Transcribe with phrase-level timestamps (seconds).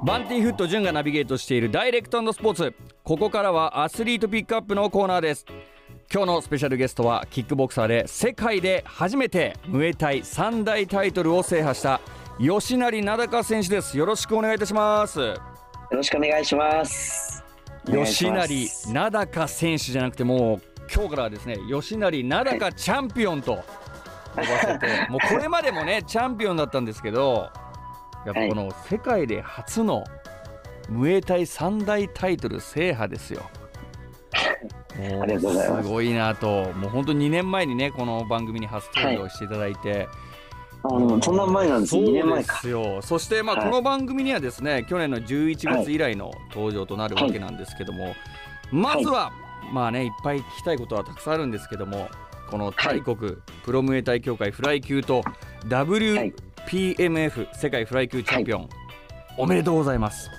[0.00, 2.74] バンティフット潤がナビゲートしているダイレクトスポーツ。
[3.02, 5.44] ここからはアスリートピックアップのコーナーです。
[6.12, 12.00] 今日のスペシャルゲストはキックボクサーで世界で初めてムエタイ三大タイトルを制覇した
[12.38, 13.98] 吉成名高選手です。
[13.98, 15.18] よろしくお願いいたします。
[15.18, 15.40] よ
[15.90, 17.42] ろしくお願いします。
[17.86, 20.62] 吉成名高選手じゃなくてもう
[20.94, 23.56] 今日からはですね吉成名高チャンピオンと
[24.36, 27.50] 呼ばせて、 もうこれまでもねチャンピオンだったんですけど
[28.26, 30.04] やっぱこの世界で初の
[30.88, 33.42] ムエタイ三大タイトル制覇ですよ。
[35.38, 35.82] す。
[35.82, 40.08] すごいなと、もう本当2年前にね、この番組に初登場していただいて。
[40.82, 41.90] はい、そんな前なんです。
[41.90, 43.02] そうですよ。
[43.02, 48.16] そしてまあこの番組にはですね、はい、去年の11月以来の登場となるわけなんですけども、はい、
[48.72, 49.32] まずは、
[49.72, 52.08] まあねいっぱい聞きたいことはたくさんあるんですけども
[52.48, 55.22] この大国、プロムエタイ協会フライ級と
[56.68, 58.68] WPMF 世界フライ級チャンピオン、
[59.38, 60.30] おめでとうございます。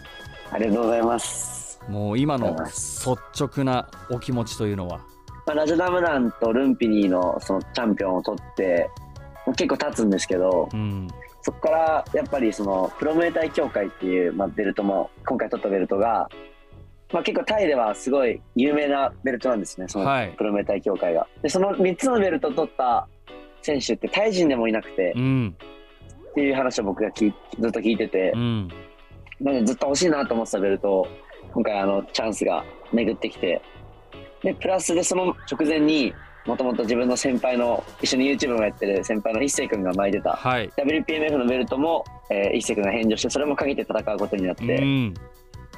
[0.51, 1.81] ありがとうございます。
[1.89, 4.99] もう今の率直なお気持ちというのは、
[5.47, 8.87] まあ、ラジャダムランとルンピニーのそのチャンピオンを取って
[9.57, 11.07] 結構経つんですけど、うん、
[11.41, 16.29] そこからやっぱりそのプロメーター協会っていう、まあ、ベルトも今回取ったベルトが、
[17.11, 20.05] まあ、結構タイではすごい有名なベルトなんですねその
[20.37, 21.25] プロメーター協会が。
[21.41, 23.07] でその3つのベルト取った
[23.63, 25.55] 選手ってタイ人でもいなくて、うん、
[26.29, 28.67] っていう話を僕がきずっと聞いてて、うん、
[29.41, 31.07] なのでずっと欲しいなと思ってたベルトを
[31.53, 32.63] 今回あのチャンスが
[32.93, 33.61] 巡ってきて。
[34.43, 36.13] でプラスでその直前に
[36.45, 45.13] もともと自分の先輩の一緒に YouTube もやってる先輩の一星君が巻いてた、はい、WPMF のベルトも、えー、一星君が返上してそれもかけて戦うことになって、うん。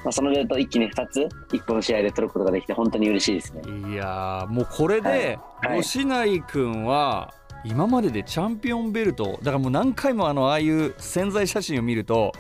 [0.04, 3.62] まあ、そのベルト一気に2つ1個の試合で取ることができて本当に嬉しいですね。
[3.92, 12.32] いやもうこれで、はい、吉成君は今まででチャンピオンベルトだからもう何回もあのああいう潜在写真を見ると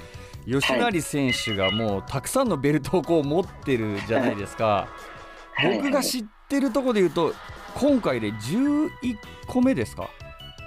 [0.45, 4.87] 吉成選手がもうたくさんのベルトをこう持ってるじゃないですか、
[5.53, 7.33] はい、僕が知ってるところで言うと
[7.75, 8.89] 今回で11
[9.47, 10.09] 個目ですか？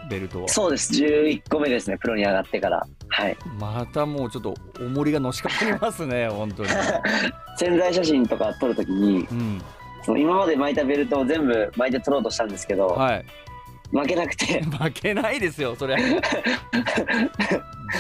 [0.09, 0.49] ベルトは。
[0.49, 0.93] そうです。
[0.93, 1.99] 11個目ですね。
[1.99, 2.87] プロに上がってから。
[3.09, 3.37] はい。
[3.59, 6.69] またもうちょっと重りがのしかかりますね 本当に。
[7.59, 9.63] 潜在写真とか撮るときに、うん、
[10.03, 13.25] その今まで巻いたベルトを全部巻いて撮ろうとしたんですけど、はい、
[13.91, 14.63] 負けなくて。
[14.65, 15.97] 負けないですよそれ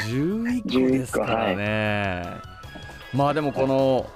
[0.09, 2.41] 11 個ですからね、は
[3.13, 4.07] い、まあでもこの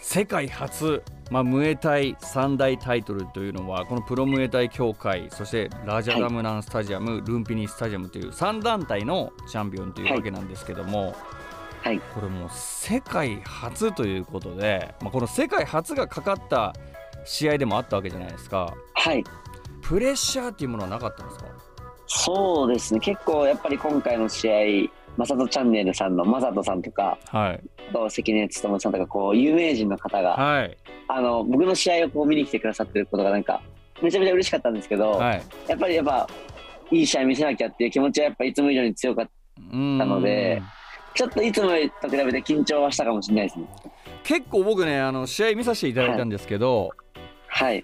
[0.00, 11.14] 世界初、まあ、ムエタイ三大タイトルというのはこのプロムエタイ協会そしてラジャダムナンスタジアム、はい、ルンピニスタジアムという3団体のチャンピオンというわけなんですけども、
[11.82, 16.74] はい、これもう世界初ということで、まあ、この世界初がかかった
[17.24, 18.74] 試合でもあったわけじゃないですか。
[18.94, 19.24] はい
[19.88, 21.46] プレッシャーっていうものはなかったんですか？
[22.06, 23.00] そうですね。
[23.00, 30.76] 結構やっぱり今回の試合マサトチャンネルさんのマサトさんとか、はい、と関根勤さんとかこう有名人の方が、はい、
[31.08, 33.62] あの僕の試合をこう見に来てくださってることがなんか
[34.02, 36.28] めちゃめちゃ嬉しかったんですけど、はい、やっぱりやっぱ
[36.90, 40.62] いい試合見せなきゃっていう気持ちはやっぱいつも以上に強かったので
[41.14, 41.68] ちょっといつも
[42.02, 43.66] と比べて緊張はしたかもしれないですね。
[44.22, 46.90] 結構僕ねあの試合見させていただいたんですけど、はい、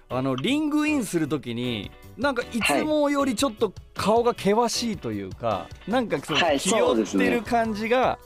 [0.09, 8.17] あのリングインするときになんかいつもよりちょっと顔が険しいというか、はい、なんかその気負ってる感じが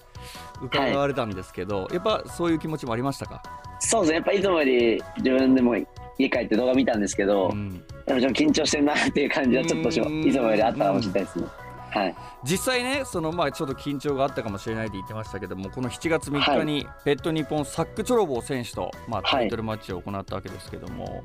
[0.61, 3.41] 伺われたんですけど、はい、やっぱそういう気持ちもありましたか？
[3.79, 4.15] そうですね。
[4.17, 5.75] やっぱいつもより自分でも
[6.17, 9.91] 家帰って動画見たんですけど、うん、でもちょっと緊張してるなっていう感じはちょっとい
[10.31, 11.47] つもよりあったかもしれないですね。
[11.91, 21.23] はい、実際ねそのまあちょっと緊張があったかもしれないって言ってましたけどもこの7月3日にペット日本サックチョロボー選手と、まあ、タイトルマッチを行ったわけですけども、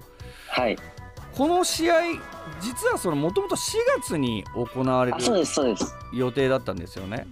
[0.49, 0.77] はい、
[1.37, 2.01] この試合
[2.61, 5.19] 実はそのもともと4月に行われる
[6.13, 7.27] 予定だったんですよね。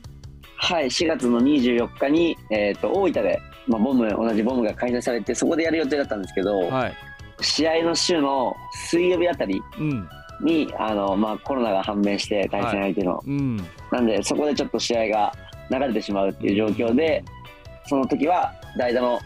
[0.57, 0.87] はい。
[0.87, 6.95] 4月の24日に、えーと、大分で、まあ、ボム同じボムが開催されてそこでやる予定だったんですけど、はい、
[7.41, 8.55] 試合の週の
[8.89, 10.09] 水曜日あたりに、うん、
[10.79, 13.29] あのまあ、コロナが判明して対戦相手の、はい。
[13.29, 13.57] うん、
[13.91, 15.33] なんでそこでちょっと試合が
[15.71, 17.25] 流れてしまうっていう状況で
[17.87, 19.21] その時は代打の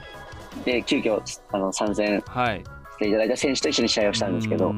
[0.64, 1.20] で急遽
[1.52, 4.72] あの参戦していただいた選手と一緒に試合をしたんですけど。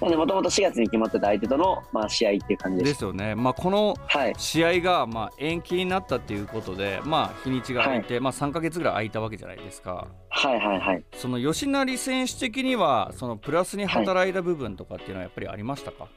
[0.00, 3.94] なので、もともと4月に決まってた相手との、まあ、試合っていう感じですよね、まあ、この
[4.38, 10.08] 試合が、まあ、延期になったっていうことで、まあ、日にちが空いて、はい、まあ、3か月ぐらい空いたわけじゃないですか。
[10.30, 16.10] はいはいはい、その吉成選手的には、そのプラスに働いた部分とかっていうのは、やっぱりありましたか、はい、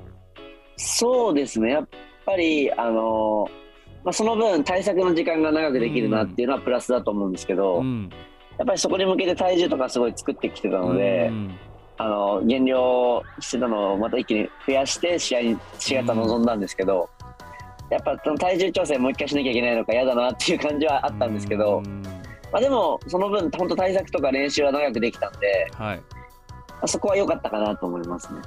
[0.77, 1.87] そうですね、やっ
[2.25, 3.49] ぱり、あの
[4.03, 7.79] まあ、その分、対策の時間が長くできるなっていうのはプラスだと思うんですけど。
[7.79, 8.09] うん。
[8.57, 11.31] やっぱりそこに向けて体重とかすごい作ってきてたので、
[11.97, 17.09] あの減量してたのをまた一気に増やして試合に4月は臨んだんですけど、
[17.89, 21.81] やっぱその体重調整もう一回しなきゃいけないのか嫌だなっていう感じはあったんですけど、
[22.51, 26.01] まあ、でもその分本当対策とか練習は長くできたんで、はい、
[26.81, 28.39] あそこは良かったかなと思いますね。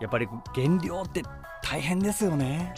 [0.00, 1.22] やっぱり減量って
[1.62, 2.74] 大変ですよね。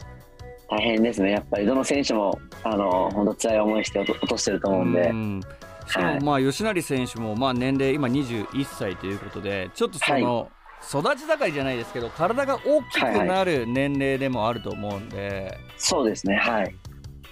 [0.68, 1.32] 大変ですね。
[1.32, 5.10] やっぱりどの選手もあの本当辛い思いして落としてると思うんで。
[5.10, 5.40] うん
[5.86, 10.50] しかもまあ吉成選手もまあ年齢今21歳ということでちょっとその、
[10.82, 16.74] 育ち盛りじゃないですけど体が大きくなる年齢でもあると思うんで、そうですねはい。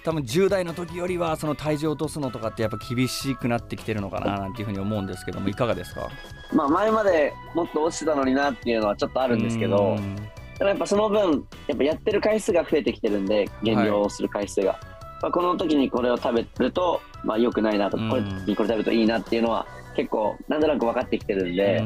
[0.02, 6.08] 多分10代の時よりはその体重を落とすのとかってやっぱ厳しくなってきてるのかななんていうふうに思うんですけどもいかがですか？
[6.54, 9.96] まあ前までもっと落ちてたのになっていうのはちょっとあるんですけど
[10.58, 14.80] でもやっぱその分やっぱやってる回数が増えてきてるんで減量をする回数が、はい、
[15.20, 21.82] まあ、この時にこれを食べるとまあ良くないなとこれにこれ食べるといいなっていうのは結構なんとなく分かってきてるんで、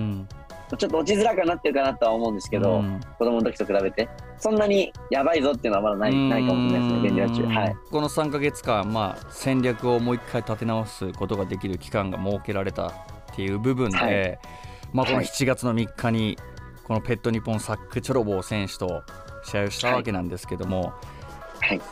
[0.76, 4.08] ちょっと落ちづらくなってるかなとは思うんですけど、うん、子供の時と比べて
[4.38, 12.92] そんなにやばいぞっていうのはまだないないかもしれないですね減量中、はい、この3か月間、まあ、戦略をもう一回立て直すことができる期間が設けられたっ
[13.34, 14.38] ていう部分で、はい、
[14.92, 16.38] まあ、この7月の3日に
[16.84, 19.02] このペットニポンサック・チョロボー選手と
[19.44, 20.92] 試合をしたわけなんですけども、はい、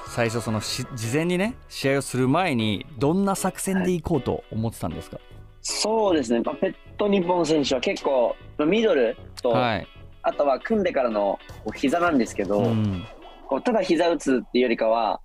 [0.09, 5.19] 最初その事前にね試合をする前にどんな作戦でいこうと思ってたんですか、
[5.63, 8.37] そうですね、まあ、ペット日本選手は結構、
[8.67, 9.87] ミドルと、はい、
[10.23, 11.39] あとは組んでからの
[11.75, 13.05] 膝なんですけど、うん、
[13.49, 15.21] こうただ膝打つっていうよりかは、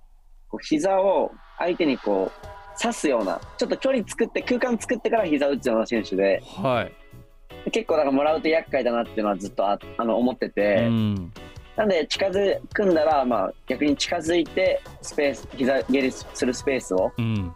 [0.48, 6.88] こう膝を相手にこう刺すような、ちょっと距離作って、空間作ってから膝打つような選手で、は
[7.66, 10.86] い、結構だからもらうと厄介だなっていうのはずっとああの思ってて。
[10.86, 11.32] うん
[11.78, 17.12] なんで近づくんだら、まあ、逆に近づいてスペース膝蹴りするスペースを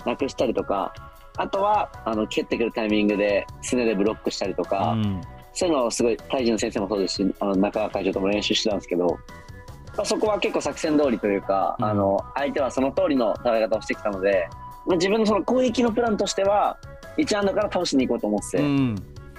[0.06, 0.94] なくしたりとか、
[1.36, 5.20] あとはあの蹴ってくるタイミングですねでブロックしたりとか、うん、
[5.52, 14.48] そういうのをすごいタイジの先生もそうですしあの中川会長とも練習してたんですけど、まあ、そこは結構作戦通りというか、うん、あの相手はその通りの戦い方をしてきたので、
[14.86, 16.78] まあ、自分のその攻撃のプランとしては
[17.16, 18.58] 1アンドから倒しに行こうと思って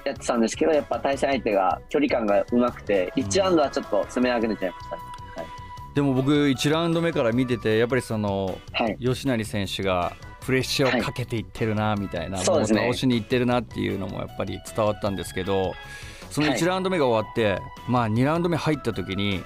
[0.06, 5.02] やってたんですけど、やっぱ対戦相手が距離感がうまくて1ラウンドはちょっと攻め上げちゃいました、ね、
[5.96, 15.74] でも僕1ラウンド目から見ててやっぱりその、はい、吉成選手がプレッシャーをかけていってるなみたいな、はい、もう倒しにいってるなっていうのもやっぱり伝わったんですけど
[16.30, 19.44] その1ラウンド目が終わって、はい、まあ2ラウンド目入った時に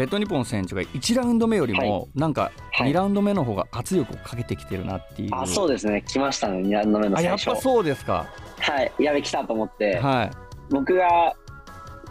[0.00, 6.02] ペットニポン選手が1ラウンド目よりもなんか2ラウンド目の方が圧力をかけてきてるなっていう、はい、あそうですね。
[6.08, 6.62] 来ましたね。
[6.62, 8.26] 2ラウンド目の最初あやっぱそうですか。
[8.60, 8.92] はい。
[8.98, 10.30] やべ来たと思って、はい、
[10.70, 11.36] 僕が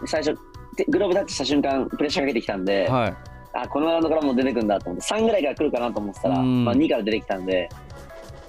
[0.06, 0.38] 最初
[0.88, 3.16] グローブタッチした瞬間プレッシャーかけてきたんで、はい、
[3.54, 7.68] あこのラウンドからもう出てくるんだと思って3ぐらいから来るかなと思ってたら、まあ、2から出てきたんで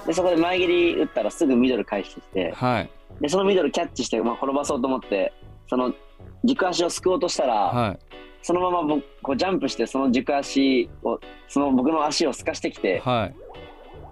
[0.05, 2.89] でそこで前蹴り打ったらすぐミドル返してきて、はい、
[3.19, 5.33] でそのミドルキャッチして、まあ、転ばそうと思って
[5.67, 5.95] その
[6.43, 7.99] 軸足をすくおうとしたら、はい、
[8.41, 13.31] そのまま僕こうジャンプしてその軸足をその僕の足をすかしてきて、は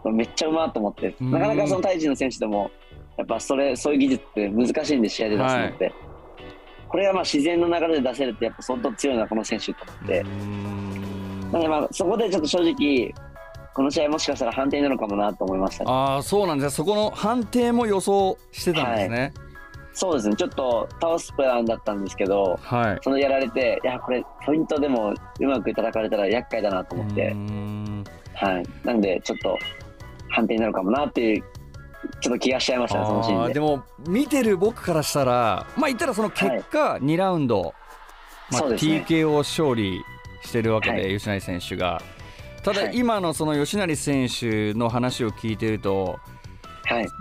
[0.06, 2.72] い、めっちゃうまと思ってなかなかそのタイの選手でも
[3.18, 5.94] やっぱそれそういう技術って難しいんで試合で出すのって、はい、
[6.88, 10.30] これがまあ自然の流れで出せるってやっぱ相当強いのはこの選手と思ってな
[11.52, 13.14] のでまあそこでちょっと正直
[13.74, 19.34] この試合もしかしたら判定なのかもなと思いました、ね、ああそうなんですそこの判定も予想してたんですね、はい、
[19.94, 20.36] そうですね。
[20.36, 27.36] ちょっと倒すプランだったんですけど、はい、そのやられていやこれポイントでもうまく叩かれたら厄介だなと思って。
[28.34, 28.86] はい。
[28.86, 29.58] なんでちょっと
[30.30, 31.44] 判定になるかもなっていう
[32.22, 33.54] ちょっと気がしちゃいましたそのシーンで。
[33.56, 37.74] でも見てる僕からしたらまあ言ったらその結果2ラウンド、はい
[38.52, 40.02] まあ、TKO 勝利
[40.44, 42.02] してるわけで、はい、吉成選手が。
[42.64, 46.18] ただ今のその吉成選手の話を聞いてると、はい、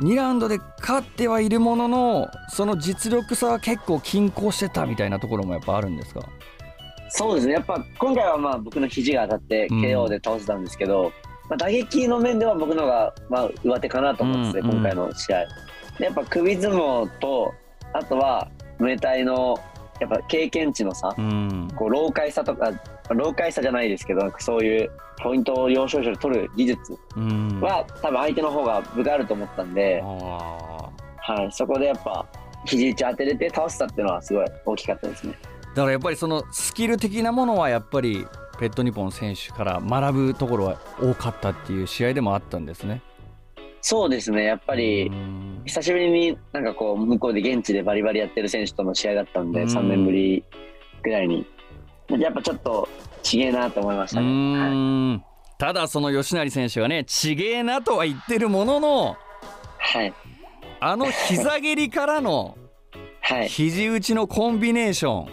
[0.01, 6.23] 2ラウンドで勝ってはいるもののその実力差は結構均衡してたみたいなところもやっぱあるんですか？
[7.11, 7.55] そうですね。
[7.55, 11.11] やっぱ今回はまあ僕の肘が当たって KO で倒せたんですけど、うん、
[11.49, 15.47] まあ、打撃の面では僕のがまあ上手かなと思ってて、うんうん、今回の試合。
[15.99, 17.55] でやっぱ首相撲と
[17.93, 18.49] あとは
[18.79, 19.59] ムエタイの
[20.01, 22.73] やっぱ経験値の差、うん、こう老快さとか
[23.11, 24.91] 老快さじゃないですけどそういう
[25.21, 30.91] ポイントを要所要所で取る技術は、うん、多分相手の方が分があると思ったんで、は
[31.49, 32.27] い、そこでやっぱ
[32.65, 35.35] 肘打ち当てれて倒したっていうのはすごい大きかったですね。
[35.75, 38.27] だからやっぱりそのスキル的なものはやっぱり
[38.59, 43.03] ペットニポン選手から学ぶところは多かったっていう試合でもあったんですね。
[43.81, 44.45] そうですね。
[44.45, 45.11] やっぱり
[45.69, 50.43] 久しぶりになんかこう向こうで現地でバリバリやってる選手との試合だったんで3年ぶり
[51.03, 51.47] ぐらいに。
[52.17, 52.89] やっぱちょっと
[53.23, 55.23] ちげえなと思いましたね、はい、
[55.59, 59.17] ただその吉成選手がねちげえなとは言ってるものの、
[59.79, 60.15] はい、
[60.81, 62.57] あの膝蹴りからの
[63.47, 65.29] 肘打ちのコンビネーション、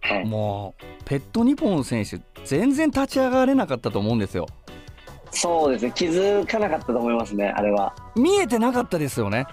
[0.00, 4.46] はい、もうペットニポン選手全然立ち上がれなかったと思うんですよ。
[5.30, 5.92] そうですね。
[5.94, 7.94] 気づかなかったと思いますねあれは。
[8.16, 9.46] 見えてなかったですよね。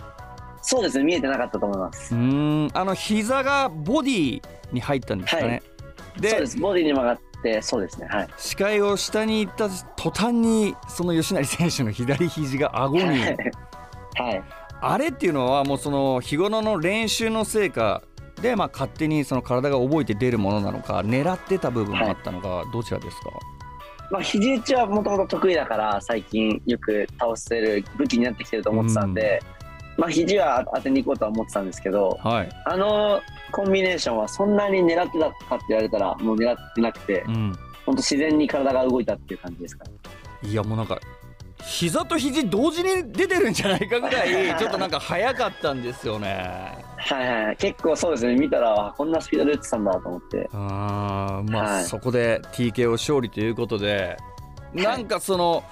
[0.62, 2.16] そうですね見えてなかったと思います。
[2.16, 2.70] うん。
[2.74, 4.42] あの膝がボディ
[4.72, 5.56] に入ったんですかね、は
[6.18, 6.58] い、でそうです。
[6.60, 8.28] ボディに曲がってそうですねはい。
[8.38, 13.04] 視界を下に行った途端にその吉成選手の左肘が顎に。
[14.18, 14.44] はい。
[14.82, 18.04] あれっていうのはもうその日頃の練習の成果
[18.42, 23.32] で、まあ、勝手にその体が覚えて出るものなのか狙ってた部分もあったのか、どちらですか、
[24.12, 29.42] まあ、肘打ちはもともと得意だから最近よく倒せる武器になってきてると思ってたんで、
[29.98, 33.22] うん、まあ、肘は当てに行こうとは思ってたんですけど、はい、あの
[33.52, 39.92] コンビネーションはそんなに狙ってたかって言われたらもう狙ってなくて、うん、本当自然に体が動いたっていう感じですかね。
[40.44, 41.00] いやもうなんか
[41.64, 46.85] 膝と肘同時に出てるんじゃないかぐらいちょっとなんか早かったんですよね。
[46.98, 48.36] はいはい、結構そうですね。
[48.36, 50.50] 見たらこんなスピードで打ってたんだと思って。
[50.54, 54.18] あまあ、はい、そこで TKO 勝利ということで
[54.74, 55.64] なんかその、はい、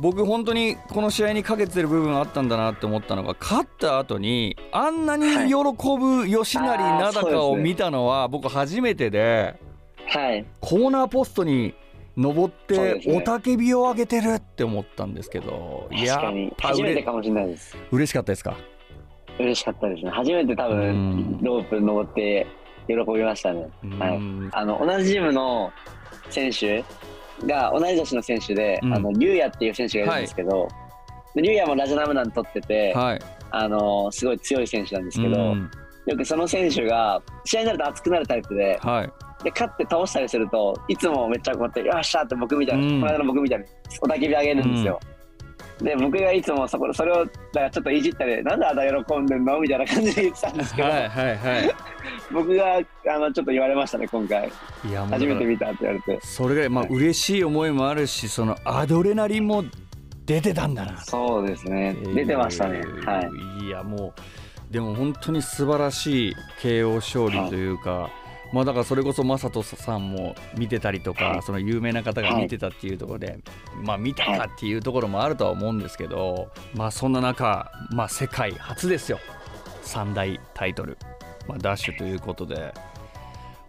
[0.00, 5.54] 僕本当にこの試合にかけてる部分あったんだなって思ったのが勝った後にあんなに喜
[5.98, 9.60] ぶ吉成名高を見たのは僕初めてで、
[10.06, 11.74] はい、コーナーポストに
[12.16, 16.18] 登って雄たけびを上げてるって思ったんですけど、いや
[16.58, 17.76] 初めてかもしれないです。
[17.90, 18.56] 嬉しかったですか？
[19.38, 20.10] 嬉しかったですね。
[20.10, 22.46] 初めて多分ロープ登って
[22.88, 24.20] 喜びましたね、はい、
[24.52, 25.72] あの同じチームの
[26.30, 26.84] 選手
[27.44, 30.68] が同い年の選手で、うん、あのリュウヤっていう選手がいるんですけど、は
[31.36, 35.54] い、リュウヤもラジャナムナン取ってて、はい、あのすごい強い選手なんですけど、
[36.06, 43.64] よくその選手が試合になると熱くなるタイプで、はい、で勝って倒したりするといつもめっちゃこうやって「よっしゃ!」って僕みたいな、うん、この間の僕みたいに
[44.00, 45.00] おたけび上げるんですよ。
[45.02, 45.15] うん、
[45.80, 51.74] で僕がいつもそこそれをだからちょっといじったり「なんであだ喜んでんの?」みたいな感じで言ってたんですけど、はいはいはい、
[52.32, 54.50] 僕があのちょっと言われましたね今回。
[54.88, 56.18] いや初めて見たって言われて。
[56.24, 59.64] それぐらいまあ嬉しい思いもあるしそのアドレナリンも
[60.24, 60.96] 出てたんだな。
[60.98, 62.80] そうですね、出てましたね。
[63.04, 63.22] は
[63.60, 63.66] い。
[63.66, 64.14] いやも
[64.70, 68.25] うでも本当に素晴らしい KO 勝利というか、はい
[68.56, 73.38] まあ、だからそれこそ正人さんも見てたりとか、はい、その有名な方が見てたっていうところで、はい、
[73.84, 79.18] まあ見たかっていうところもあるとは思うんですけど、まあそんな中、まあ、世界初ですよ。
[79.82, 80.96] 三大タイトル、
[81.46, 82.72] まあ、ダッシュということで。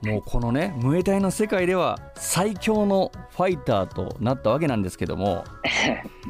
[0.04, 5.44] もうこのねムエタイの世界では最強のファイターとなったわけなんですけども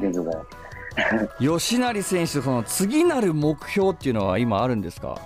[1.38, 5.18] 吉成選手その次なる目標っていうのは今あるんですか？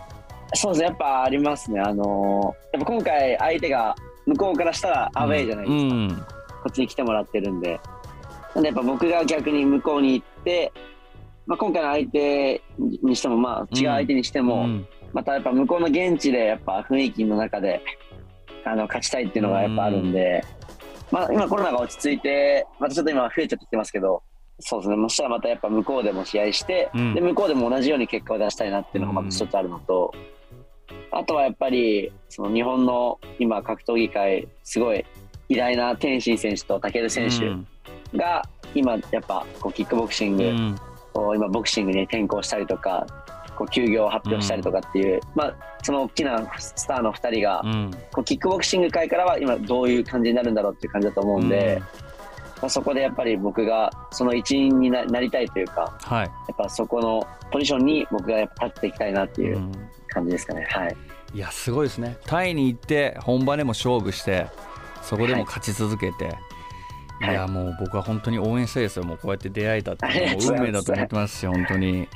[0.54, 1.80] そうですねやっぱありますね。
[1.80, 3.94] あのー、やっぱ今回相手が
[4.26, 6.24] 向こうからしたらアウェーじゃないですか、うん、こ
[6.68, 7.80] っちに来てもらってるんで。
[8.54, 10.72] なんでやっぱ僕が逆に向こうに行って、
[11.46, 12.62] まあ、今回の相手
[13.02, 17.82] にしてもまあ違う相手にしても、うん、またやっぱ向こうの現地でやっぱ雰囲気の中で
[18.64, 20.44] あの勝ちたいっていうのがやっぱあるんで、
[21.10, 24.22] うん、まあ、今コロナが落ち着いてまたちょっと今増えちゃってきてますけど
[24.60, 30.14] そうですね、そしたらまたやっぱ向こうでも試合して、うん、で向こうでも同じように結果を出したいなっていうのがまた一つあるのと、
[31.10, 35.04] あとはやっぱりその日本の今格闘技界すごい
[35.48, 37.64] 偉大な天心選手と武尊選
[38.12, 38.42] 手が
[38.74, 40.78] 今やっぱこうキックボクシング、うん、
[41.12, 43.06] こう今ボクシングに転向したりとか
[43.56, 51.82] こう休業を発表したりとかっていう、うん、まあ、その大きなスターの2人が、うん、こうキックボクシング界からは今どういう感じになるんだろうっていう感じだと思うんで、
[52.62, 59.60] まあ、そこでやっぱり僕がその一員になりたいというか、はい、やっぱそこのポジションに僕がやっぱ立っていきたいなっていう
[60.08, 60.66] 感じですかね。
[60.70, 60.96] はい、
[61.34, 62.16] いやすごいですね。
[62.24, 64.46] タイに行って本場でも勝負して
[65.02, 66.36] そこでも勝ち続けて、
[67.20, 72.08] はい、いやもう僕は本当に応援したいですよ、もうこうやって出会えたってもう運命だと思ってますし、本当に。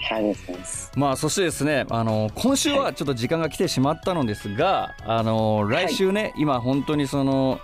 [0.94, 7.58] まあそしてですね、あの今週はちょっと時間が来てしまったのですが、あの来週ね、今本当にその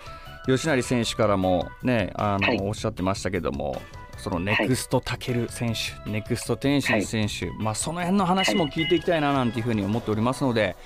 [0.46, 3.80] 吉成選手からもね、あの、おっしゃってましたけども。
[4.18, 10.76] そのネクストタケル選手、はい、ネクスト天心選手、はい、まあ、その辺の話も聞いていきたいななんていうふうに思っておりますので、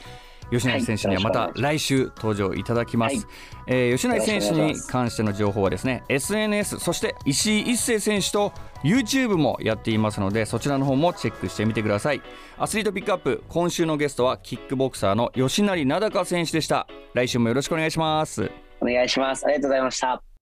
[0.51, 3.27] 吉成選手にはまた来週登場いただきます、はい、
[3.67, 8.53] えー、吉成選手に関しての情報はですね SNS そして石井一生選手と
[8.85, 12.23] YouTube もやっていますのでそちらの方もチェックしてみてください。
[12.59, 16.87] アスリートピックアップ今週のゲストはキックボクサーの吉成名高選手でした。
[17.15, 19.45] 来週もよろしくお願いしますお願いします。
[19.45, 20.36] ありがとうございました。